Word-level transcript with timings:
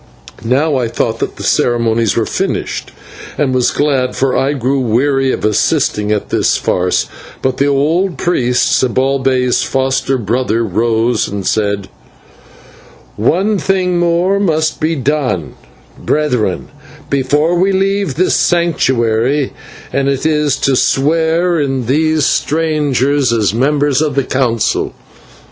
Now 0.43 0.77
I 0.77 0.87
thought 0.87 1.19
that 1.19 1.35
the 1.35 1.43
ceremonies 1.43 2.17
were 2.17 2.25
finished, 2.25 2.91
and 3.37 3.53
was 3.53 3.69
glad, 3.69 4.15
for 4.15 4.35
I 4.35 4.53
grew 4.53 4.79
weary 4.79 5.31
of 5.31 5.45
assisting 5.45 6.11
at 6.11 6.29
this 6.29 6.57
farce, 6.57 7.05
but 7.43 7.57
the 7.57 7.67
old 7.67 8.17
priest, 8.17 8.79
Zibalbay's 8.79 9.61
foster 9.61 10.17
brother, 10.17 10.63
rose 10.63 11.27
and 11.27 11.45
said: 11.45 11.87
"One 13.15 13.59
thing 13.59 13.99
more 13.99 14.39
must 14.39 14.79
be 14.79 14.95
done, 14.95 15.53
Brethren, 15.99 16.69
before 17.11 17.53
we 17.59 17.71
leave 17.71 18.15
this 18.15 18.33
Sanctuary, 18.33 19.53
and 19.93 20.09
it 20.09 20.25
is 20.25 20.57
to 20.61 20.75
swear 20.75 21.59
in 21.59 21.85
these 21.85 22.25
strangers 22.25 23.31
as 23.31 23.53
members 23.53 24.01
of 24.01 24.15
the 24.15 24.23
Council. 24.23 24.95